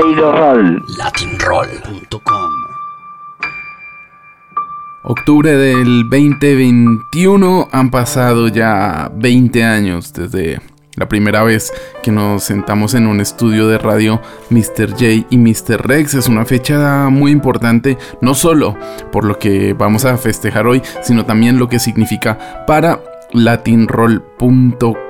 [0.00, 0.82] Roll.
[0.96, 2.50] Latinroll.com
[5.02, 10.60] Octubre del 2021 han pasado ya 20 años desde
[10.94, 11.72] la primera vez
[12.02, 14.90] que nos sentamos en un estudio de radio Mr.
[14.90, 15.86] J y Mr.
[15.86, 16.14] Rex.
[16.14, 18.76] Es una fecha muy importante, no solo
[19.10, 23.00] por lo que vamos a festejar hoy, sino también lo que significa para
[23.32, 25.07] latinroll.com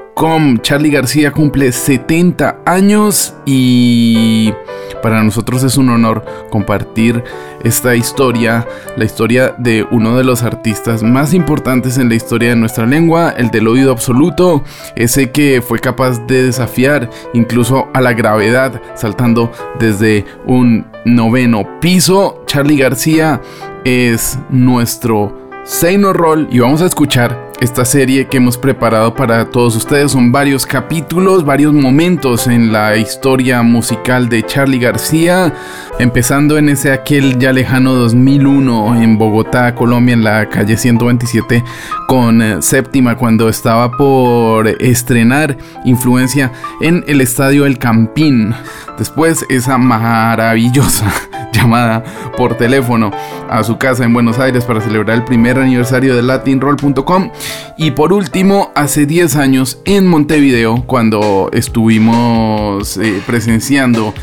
[0.63, 4.53] Charlie García cumple 70 años y
[5.01, 7.23] para nosotros es un honor compartir
[7.63, 12.57] esta historia, la historia de uno de los artistas más importantes en la historia de
[12.57, 14.65] nuestra lengua, el del oído absoluto,
[14.97, 22.43] ese que fue capaz de desafiar incluso a la gravedad saltando desde un noveno piso.
[22.47, 23.41] Charlie García
[23.85, 29.77] es nuestro Seino Roll y vamos a escuchar esta serie que hemos preparado para todos
[29.77, 30.13] ustedes.
[30.13, 35.55] Son varios capítulos, varios momentos en la historia musical de Charlie García,
[35.99, 41.65] empezando en ese aquel ya lejano 2001 en Bogotá, Colombia, en la calle 127
[42.07, 48.55] con eh, Séptima, cuando estaba por estrenar Influencia en el Estadio El Campín.
[48.99, 52.05] Después esa maravillosa llamada
[52.37, 53.11] por teléfono
[53.49, 57.31] a su casa en Buenos Aires para celebrar el primer aniversario de latinroll.com
[57.77, 64.15] y por último, hace 10 años en Montevideo, cuando estuvimos eh, presenciando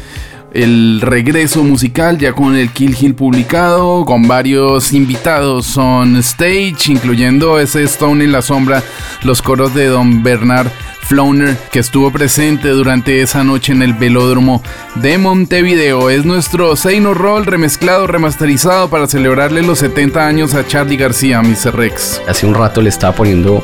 [0.56, 7.60] el regreso musical ya con el Kill Hill publicado, con varios invitados on stage, incluyendo
[7.60, 8.82] ese Stone en la sombra,
[9.24, 10.68] los coros de Don Bernard
[11.06, 14.64] Flowner, que estuvo presente durante esa noche en el velódromo
[14.96, 16.10] de Montevideo.
[16.10, 21.76] Es nuestro Seino Roll remezclado, remasterizado para celebrarle los 70 años a Charlie García, Mr.
[21.76, 22.22] Rex.
[22.28, 23.64] Hace un rato le estaba poniendo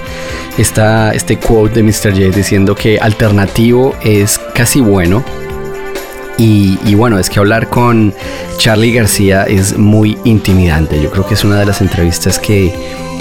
[0.57, 2.11] esta, este quote de Mr.
[2.11, 5.23] J diciendo que alternativo es casi bueno.
[6.37, 8.13] Y, y, bueno, es que hablar con
[8.57, 11.01] Charlie García es muy intimidante.
[11.01, 12.73] Yo creo que es una de las entrevistas que,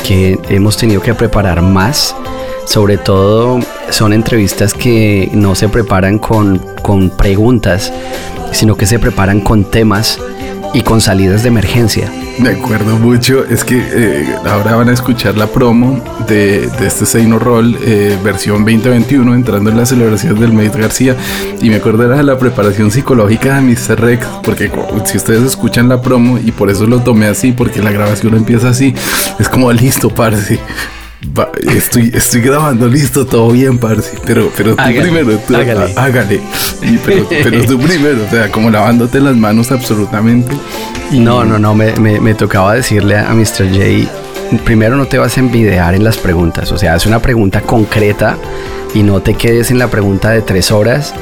[0.07, 2.15] que hemos tenido que preparar más
[2.71, 3.59] sobre todo
[3.91, 6.61] son entrevistas que no se preparan con,
[7.19, 7.93] preguntas,
[8.53, 10.21] sino que se preparan con temas
[10.73, 12.13] y con salidas de emergencia.
[12.39, 17.41] De acuerdo mucho, es que eh, ahora van a escuchar la promo de, este Seino
[17.41, 21.17] Roll eh, versión 2021 entrando en la celebración del Maíz García
[21.61, 24.01] y me acuerdo era la preparación psicológica de Mr.
[24.01, 24.71] Rex porque
[25.07, 28.69] si ustedes escuchan la promo y por eso lo tomé así porque la grabación empieza
[28.69, 28.95] así
[29.41, 30.61] es como listo parce
[31.77, 34.19] estoy, estoy grabando, listo, todo bien, parce.
[34.25, 35.41] Pero, pero tú primero,
[35.97, 36.41] hágale.
[37.05, 40.55] pero, tú primero, o sea, como lavándote las manos absolutamente.
[41.11, 43.69] No, no, no, me, me, tocaba decirle a Mr.
[43.69, 44.11] J,
[44.65, 48.37] primero no te vas a envidiar en las preguntas, o sea, haz una pregunta concreta
[48.95, 51.15] y no te quedes en la pregunta de tres horas.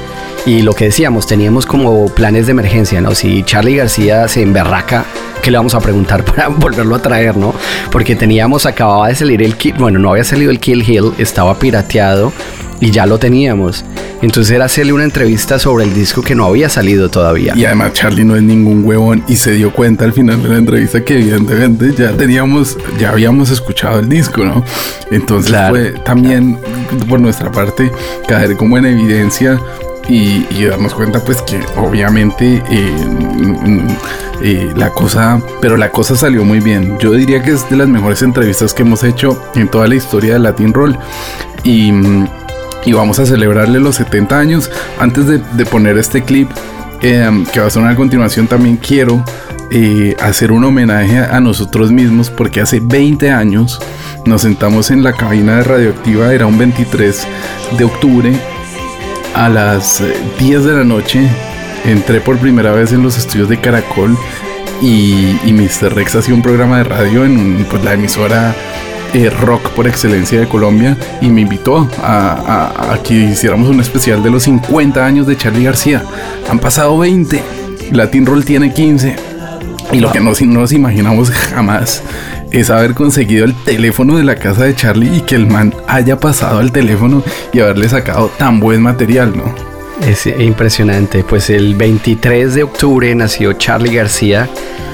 [0.46, 3.14] Y lo que decíamos, teníamos como planes de emergencia, ¿no?
[3.14, 5.04] Si Charlie García se emberraca
[5.42, 7.54] ¿qué le vamos a preguntar para volverlo a traer, no?
[7.90, 11.58] Porque teníamos, acababa de salir el Kill, bueno, no había salido el Kill Hill, estaba
[11.58, 12.32] pirateado
[12.80, 13.84] y ya lo teníamos.
[14.20, 17.54] Entonces era hacerle una entrevista sobre el disco que no había salido todavía.
[17.56, 20.56] Y además Charlie no es ningún huevón y se dio cuenta al final de la
[20.56, 24.64] entrevista que evidentemente ya teníamos, ya habíamos escuchado el disco, ¿no?
[25.10, 26.58] Entonces fue también
[27.08, 27.92] por nuestra parte
[28.26, 29.60] caer como en evidencia
[30.08, 33.86] y, darnos cuenta pues que obviamente eh,
[34.42, 36.98] eh, la cosa, pero la cosa salió muy bien.
[36.98, 40.34] Yo diría que es de las mejores entrevistas que hemos hecho en toda la historia
[40.34, 40.98] de Latin Roll.
[41.64, 41.92] Y,
[42.86, 44.70] vamos a celebrarle los 70 años.
[44.98, 46.50] Antes de, poner este clip
[47.02, 49.22] em, que va a sonar a continuación, también quiero
[49.70, 53.80] eh, hacer un homenaje a nosotros mismos porque hace 20 años
[54.24, 57.26] nos sentamos en la cabina de radioactiva, era un 23
[57.76, 58.32] de octubre
[59.34, 60.02] a las
[60.38, 61.28] 10 de la noche
[61.84, 64.16] entré por primera vez en los estudios de Caracol
[64.82, 65.94] y, Mr.
[65.94, 68.54] Rex hacía un programa de radio en pues, la emisora
[69.14, 74.30] eh, rock por excelencia de Colombia y me invitó a, que hiciéramos un especial de
[74.30, 76.02] los 50 años de Charlie García.
[76.50, 77.42] Han pasado 20,
[77.92, 79.16] Latin Roll tiene 15
[79.92, 82.02] y lo que no nos imaginamos jamás
[82.50, 86.18] es haber conseguido el teléfono de la casa de Charlie y que el man haya
[86.18, 87.22] pasado al teléfono
[87.52, 89.67] y haberle sacado tan buen material, ¿no?
[90.06, 94.48] Es impresionante, pues el 23 de octubre nació Charlie García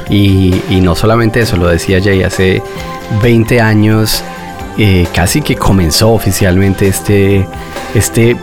[0.08, 0.52] y,
[0.82, 2.62] no solamente eso, lo decía Jay, hace
[3.22, 4.24] 20 años
[4.78, 7.46] eh, casi que comenzó oficialmente este,
[7.94, 8.36] este,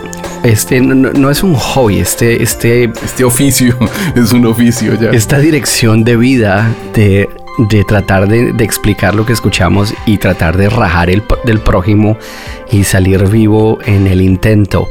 [0.44, 3.78] este no, es un hobby, este, este, este oficio,
[4.16, 5.10] es un oficio ya.
[5.10, 10.70] Esta dirección de vida de de tratar de, explicar lo que escuchamos y tratar de
[10.70, 12.18] rajar el, del prójimo
[12.72, 14.88] y salir vivo en el intento.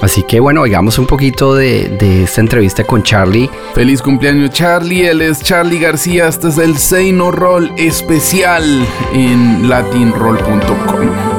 [0.00, 3.50] Así que bueno, oigamos un poquito de, de, esta entrevista con Charlie.
[3.74, 11.37] Feliz cumpleaños Charlie, él es Charlie García, este es el Seino Roll especial en latinroll.com.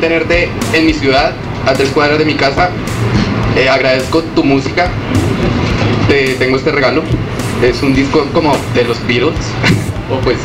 [0.00, 1.32] tenerte en mi ciudad,
[1.66, 2.70] a tres cuadras de mi casa.
[3.56, 4.88] Eh, agradezco tu música.
[6.08, 7.02] Te tengo este regalo.
[7.62, 9.34] Es un disco como de los Beatles.
[10.10, 10.38] o pues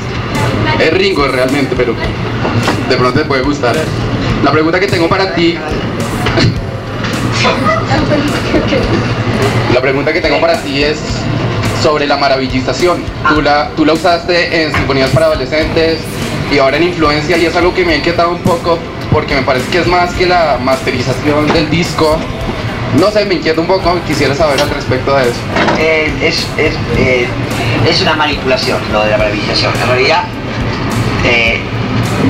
[0.79, 1.93] es Ringo realmente, pero
[2.89, 3.75] de pronto te puede gustar.
[4.43, 5.57] La pregunta que tengo para ti.
[9.73, 10.99] la pregunta que tengo para ti es
[11.81, 13.03] sobre la maravillización.
[13.29, 15.99] Tú la, tú la usaste en sinfonías para adolescentes
[16.51, 18.79] y ahora en influencia y es algo que me ha inquietado un poco
[19.11, 22.17] porque me parece que es más que la masterización del disco.
[22.99, 25.39] No sé, me inquieta un poco, quisiera saber al respecto de eso.
[25.77, 27.27] Eh, es, es, eh,
[27.87, 29.71] es, una manipulación lo de la masterización.
[29.81, 30.23] En realidad,
[31.23, 31.59] eh,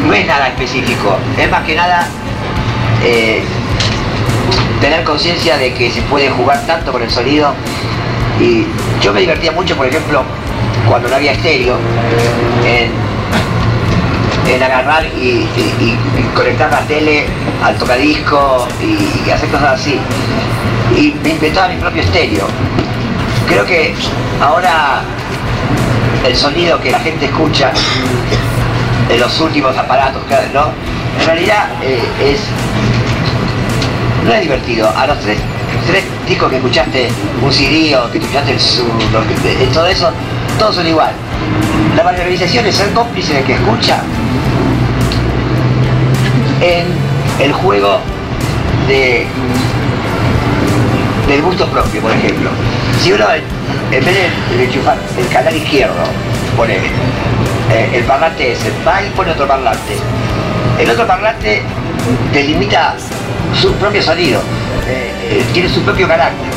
[0.06, 1.18] no es nada específico.
[1.38, 2.08] Es más que nada
[4.82, 7.54] tener conciencia de que se puede jugar tanto con el sonido.
[8.40, 8.66] Y
[9.02, 10.24] yo me divertía mucho, por ejemplo,
[10.88, 11.76] cuando no había estéreo,
[12.66, 13.10] en,
[14.64, 15.48] agarrar y,
[16.36, 17.26] conectar la tele
[17.64, 20.00] al tocadisco y, hacer cosas así.
[20.96, 22.48] Y me inventaba mi propio estéreo.
[23.48, 23.94] Creo que
[24.42, 25.02] ahora
[26.26, 27.72] el sonido que la gente escucha
[29.10, 30.22] en los últimos aparatos,
[30.54, 30.72] ¿no?
[31.20, 32.40] En realidad eh, es
[34.30, 34.90] no es divertido.
[34.96, 35.40] A los tres,
[35.88, 37.10] tres discos que escuchaste,
[37.42, 38.86] un CD o que escuchaste el sur,
[39.74, 40.12] todo eso,
[40.58, 41.12] todos son igual.
[41.96, 44.02] La valorización es ser cómplice de que escucha
[46.62, 46.86] en
[47.40, 48.00] el juego
[48.88, 49.26] de
[51.28, 52.50] del gusto propio, por ejemplo.
[53.02, 53.26] Si uno
[53.92, 55.96] en vez de enchufar el canal izquierdo,
[56.56, 56.78] pone
[57.72, 59.96] eh, el parlante ese, va y pone otro parlante.
[60.80, 61.62] El otro parlante
[62.34, 62.96] delimita
[63.62, 64.42] su propio sonido,
[64.88, 66.48] eh, eh, tiene su propio carácter.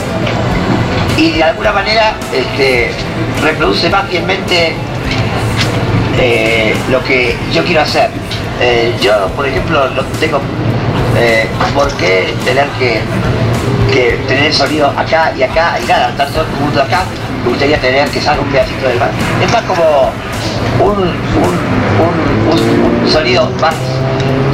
[1.17, 2.91] Y de alguna manera este,
[3.43, 4.75] reproduce más fielmente
[6.89, 8.11] lo que yo quiero hacer.
[8.61, 10.41] Eh, yo, por ejemplo, no tengo
[11.17, 13.01] eh, por qué tener que,
[14.29, 17.03] tener el sonido acá y acá y nada, estar todo el mundo acá,
[17.43, 19.11] me gustaría tener que salga un pedacito del mar.
[19.45, 20.13] Es más como
[20.81, 21.13] un,
[23.11, 23.75] sonido más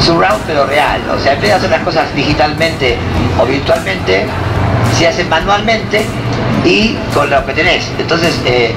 [0.00, 1.00] surround pero real.
[1.10, 2.96] O sea, en vez de hacer las cosas digitalmente
[3.40, 4.26] o virtualmente,
[4.96, 6.04] se hacen manualmente
[6.64, 7.90] y con lo que tenés.
[7.98, 8.74] Entonces, eh,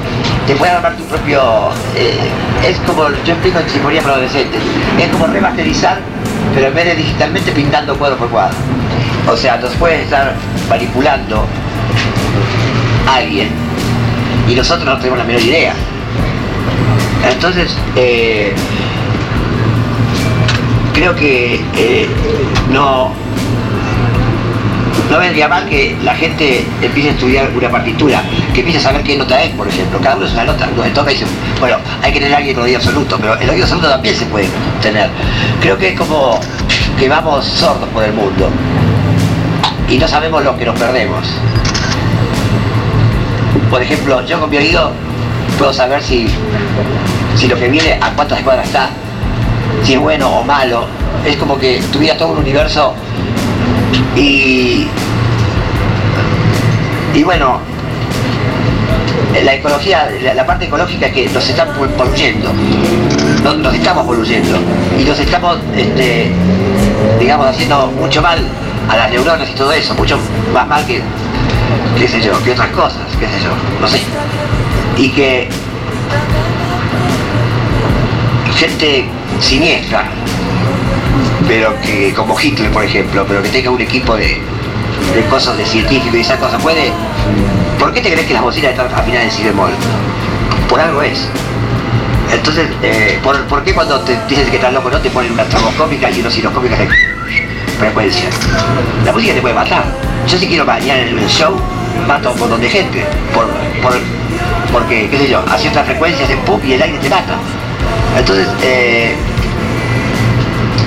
[0.47, 1.69] te puedes armar tu propio...
[1.95, 2.17] Eh,
[2.67, 4.61] es como, yo explico en Sinfonía para Adolescentes,
[4.99, 5.99] es como remasterizar,
[6.53, 8.55] pero en vez de digitalmente pintando cuadro por cuadro.
[9.27, 10.35] O sea, nos puede estar
[10.69, 11.45] manipulando
[13.11, 13.49] alguien
[14.47, 15.73] y nosotros no tenemos la menor idea.
[17.29, 18.53] Entonces, eh,
[21.01, 22.07] creo que
[22.69, 23.11] no,
[25.09, 28.21] no vendría mal que la gente empiece a estudiar una partitura,
[28.53, 29.99] que empiece a saber qué nota es, por ejemplo.
[29.99, 31.25] Cada uno es una nota, nos toca y dice,
[31.59, 34.25] bueno, hay que tener a alguien con oído absoluto, pero el oído absoluto también se
[34.27, 34.47] puede
[34.79, 35.09] tener.
[35.59, 36.39] Creo que es como
[36.99, 38.51] que vamos sordos por el mundo
[39.89, 41.27] y no sabemos lo que nos perdemos.
[43.71, 44.91] Por ejemplo, yo con mi oído
[45.57, 46.27] puedo saber si,
[47.35, 48.91] si lo que viene a cuántas cuadras está,
[49.83, 50.85] si es bueno o malo.
[51.25, 52.93] Es como que tuviera todo un universo
[54.15, 54.87] y,
[57.13, 57.59] y bueno,
[59.43, 62.51] la ecología, la, parte ecológica es que nos están poluyendo,
[63.43, 64.57] nos, estamos poluyendo
[64.99, 66.31] y nos estamos, este,
[67.19, 68.39] digamos, haciendo mucho mal
[68.89, 70.17] a las neuronas y todo eso, mucho
[70.53, 71.01] más mal que,
[71.97, 74.01] qué sé yo, que otras cosas, qué sé yo, no sé.
[74.97, 75.47] Y que
[78.57, 79.09] gente
[79.41, 80.05] siniestra
[81.47, 84.41] pero que como Hitler por ejemplo, pero que tenga un equipo de,
[85.13, 86.61] de cosas de científico y esas cosas.
[86.61, 86.91] Puede.
[87.79, 89.71] ¿Por qué te crees que las bocinas están afinadas en si bemol?
[90.69, 91.27] Por algo es.
[92.31, 96.09] Entonces, eh, ¿por, qué cuando te dicen que estás loco no te ponen una tromoscópica
[96.09, 96.87] y una osciloscópica de
[97.77, 98.29] frecuencia?
[99.03, 99.83] La música te puede matar.
[100.27, 101.59] Yo si quiero bañar en el show,
[102.07, 103.05] mato a un montón de gente.
[103.33, 103.47] Por,
[104.71, 107.35] porque, qué sé yo, a ciertas frecuencias en pop y el aire te mata.
[108.17, 109.15] Entonces, eh,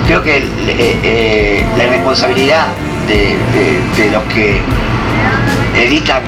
[0.05, 2.67] creo que eh, la responsabilidad
[3.07, 4.59] de, los que
[5.75, 6.21] editan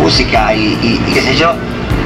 [0.00, 1.52] música y, qué sé yo,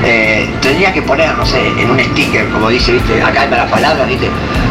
[0.04, 3.71] eh, tendría que poner, no sé, en un sticker, como dice, viste, acá hay malas
[3.71, 4.28] palabras, viste,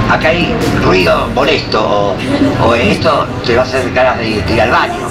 [0.09, 2.15] acá hay ruido molesto,
[2.63, 5.07] o, esto te va a hacer ganas de, ir al baño,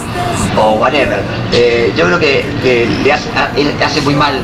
[0.56, 1.20] o whatever.
[1.52, 2.44] Eh, yo creo que,
[3.04, 4.40] le, hace, muy mal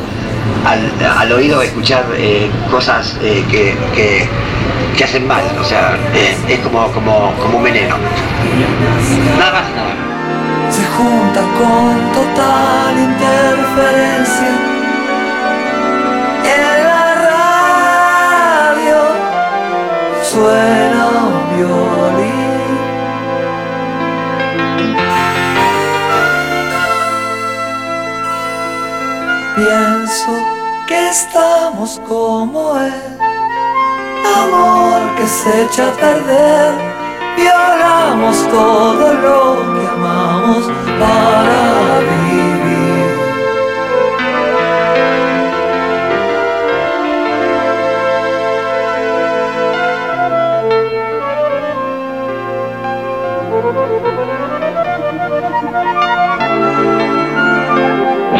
[1.18, 3.16] al, oído escuchar eh, cosas
[3.50, 4.28] que, que,
[5.02, 7.96] hacen mal, o sea, es como, como, como un veneno.
[9.38, 9.94] Nada más nada
[10.70, 14.74] Se junta con total interferencia
[20.34, 22.54] suena un violín.
[29.56, 30.32] Pienso
[30.88, 33.13] que estamos como él,
[34.24, 36.74] amor que se echa a perder,
[37.36, 40.64] violamos todo lo que amamos
[40.98, 42.64] para vivir.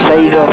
[0.09, 0.47] Seiro